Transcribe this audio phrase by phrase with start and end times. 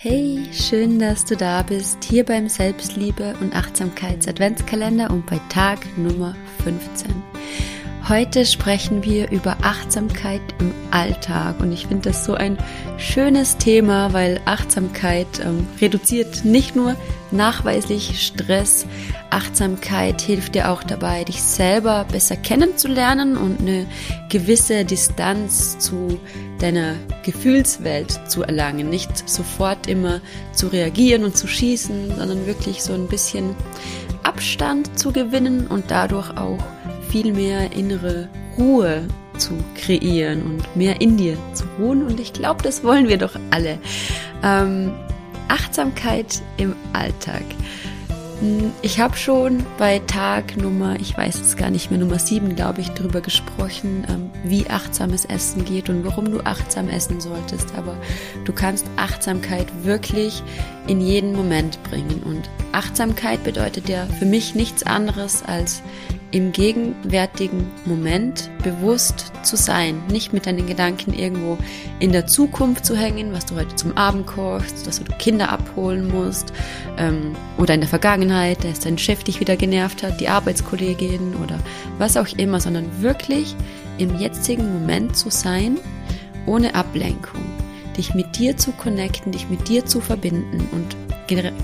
[0.00, 5.80] Hey, schön, dass du da bist, hier beim Selbstliebe und Achtsamkeits Adventskalender und bei Tag
[5.98, 7.10] Nummer 15.
[8.08, 12.56] Heute sprechen wir über Achtsamkeit im Alltag und ich finde das so ein
[12.96, 16.96] schönes Thema, weil Achtsamkeit ähm, reduziert nicht nur
[17.30, 18.86] nachweislich Stress,
[19.28, 23.86] Achtsamkeit hilft dir auch dabei, dich selber besser kennenzulernen und eine
[24.30, 26.18] gewisse Distanz zu
[26.60, 26.94] deiner
[27.24, 28.88] Gefühlswelt zu erlangen.
[28.88, 33.54] Nicht sofort immer zu reagieren und zu schießen, sondern wirklich so ein bisschen
[34.22, 36.58] Abstand zu gewinnen und dadurch auch
[37.10, 39.06] viel mehr innere Ruhe
[39.38, 42.02] zu kreieren und mehr in dir zu ruhen.
[42.02, 43.78] Und ich glaube, das wollen wir doch alle.
[44.42, 44.92] Ähm,
[45.48, 47.44] Achtsamkeit im Alltag.
[48.40, 52.54] Hm, ich habe schon bei Tag Nummer, ich weiß es gar nicht mehr, Nummer 7,
[52.54, 57.74] glaube ich, darüber gesprochen, ähm, wie achtsames Essen geht und warum du achtsam essen solltest.
[57.76, 57.96] Aber
[58.44, 60.42] du kannst Achtsamkeit wirklich
[60.86, 62.22] in jeden Moment bringen.
[62.24, 65.82] Und Achtsamkeit bedeutet ja für mich nichts anderes als
[66.30, 71.56] im gegenwärtigen Moment bewusst zu sein, nicht mit deinen Gedanken irgendwo
[72.00, 76.08] in der Zukunft zu hängen, was du heute zum Abend kochst, dass du Kinder abholen
[76.08, 76.52] musst
[76.98, 81.58] ähm, oder in der Vergangenheit, dass dein Chef dich wieder genervt hat, die Arbeitskollegin oder
[81.96, 83.56] was auch immer, sondern wirklich
[83.96, 85.78] im jetzigen Moment zu sein,
[86.46, 87.44] ohne Ablenkung,
[87.96, 91.07] dich mit dir zu connecten, dich mit dir zu verbinden und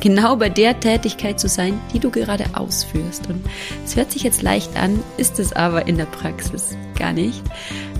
[0.00, 3.28] genau bei der Tätigkeit zu sein, die du gerade ausführst.
[3.28, 3.44] Und
[3.84, 7.42] es hört sich jetzt leicht an, ist es aber in der Praxis gar nicht,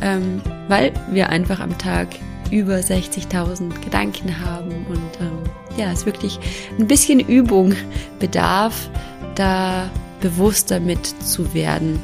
[0.00, 2.08] ähm, weil wir einfach am Tag
[2.50, 5.38] über 60.000 Gedanken haben und ähm,
[5.76, 6.38] ja, es wirklich
[6.78, 7.74] ein bisschen Übung
[8.20, 8.88] bedarf,
[9.34, 9.90] da
[10.20, 12.00] bewusster mit zu werden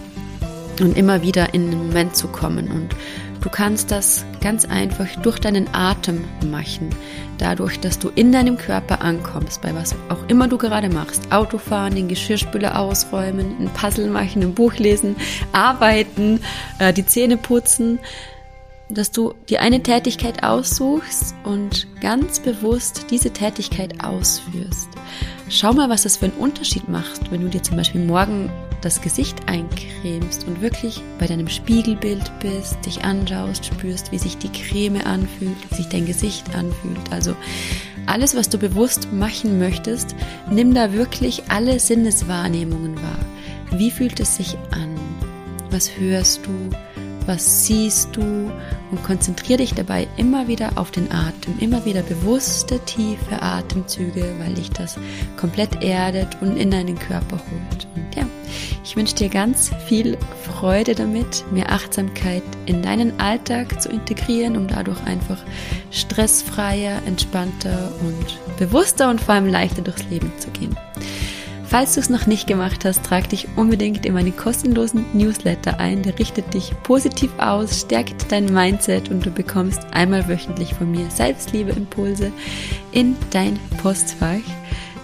[0.82, 2.94] und immer wieder in den Moment zu kommen und
[3.42, 6.90] Du kannst das ganz einfach durch deinen Atem machen.
[7.38, 11.32] Dadurch, dass du in deinem Körper ankommst, bei was auch immer du gerade machst.
[11.32, 15.16] Autofahren, den Geschirrspüler ausräumen, ein Puzzle machen, ein Buch lesen,
[15.52, 16.40] arbeiten,
[16.78, 17.98] äh, die Zähne putzen.
[18.90, 24.88] Dass du dir eine Tätigkeit aussuchst und ganz bewusst diese Tätigkeit ausführst.
[25.48, 29.00] Schau mal, was das für einen Unterschied macht, wenn du dir zum Beispiel morgen das
[29.00, 35.00] Gesicht eincremst und wirklich bei deinem Spiegelbild bist, dich anschaust, spürst, wie sich die Creme
[35.04, 37.00] anfühlt, wie sich dein Gesicht anfühlt.
[37.10, 37.34] Also
[38.06, 40.14] alles, was du bewusst machen möchtest,
[40.50, 43.18] nimm da wirklich alle Sinneswahrnehmungen wahr.
[43.72, 44.96] Wie fühlt es sich an?
[45.70, 46.70] Was hörst du?
[47.26, 48.50] Was siehst du?
[48.90, 54.54] Und konzentriere dich dabei immer wieder auf den Atem, immer wieder bewusste, tiefe Atemzüge, weil
[54.54, 54.98] dich das
[55.36, 57.86] komplett erdet und in deinen Körper holt.
[57.94, 58.24] Und ja,
[58.84, 64.66] ich wünsche dir ganz viel Freude damit, mehr Achtsamkeit in deinen Alltag zu integrieren, um
[64.66, 65.38] dadurch einfach
[65.90, 70.76] stressfreier, entspannter und bewusster und vor allem leichter durchs Leben zu gehen.
[71.70, 76.02] Falls du es noch nicht gemacht hast, trag dich unbedingt in meinen kostenlosen Newsletter ein.
[76.02, 81.08] Der richtet dich positiv aus, stärkt dein Mindset und du bekommst einmal wöchentlich von mir
[81.10, 82.32] Selbstliebe-Impulse
[82.90, 84.40] in dein Postfach.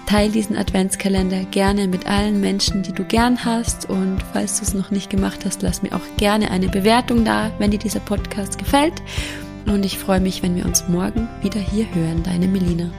[0.07, 3.91] Teil diesen Adventskalender gerne mit allen Menschen, die du gern hast.
[3.91, 7.51] Und falls du es noch nicht gemacht hast, lass mir auch gerne eine Bewertung da,
[7.59, 8.95] wenn dir dieser Podcast gefällt.
[9.67, 12.23] Und ich freue mich, wenn wir uns morgen wieder hier hören.
[12.23, 12.91] Deine Melina.